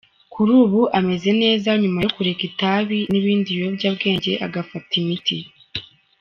[0.33, 5.37] Kuri ubu ameze neza nyuma yo kureka itabi n’ibindi biyobyabwenge agafata imiti.